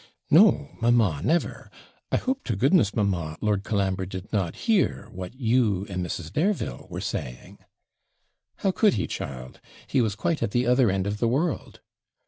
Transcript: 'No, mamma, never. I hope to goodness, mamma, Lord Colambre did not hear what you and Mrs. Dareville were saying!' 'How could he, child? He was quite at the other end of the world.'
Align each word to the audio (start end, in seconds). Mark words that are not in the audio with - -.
'No, 0.31 0.71
mamma, 0.81 1.21
never. 1.23 1.69
I 2.11 2.17
hope 2.17 2.43
to 2.45 2.55
goodness, 2.55 2.95
mamma, 2.95 3.37
Lord 3.39 3.63
Colambre 3.63 4.07
did 4.07 4.33
not 4.33 4.55
hear 4.65 5.07
what 5.11 5.35
you 5.35 5.85
and 5.89 6.03
Mrs. 6.03 6.33
Dareville 6.33 6.87
were 6.89 7.01
saying!' 7.01 7.59
'How 8.55 8.71
could 8.71 8.95
he, 8.95 9.05
child? 9.05 9.59
He 9.85 10.01
was 10.01 10.15
quite 10.15 10.41
at 10.41 10.49
the 10.49 10.65
other 10.65 10.89
end 10.89 11.05
of 11.05 11.19
the 11.19 11.27
world.' 11.27 11.81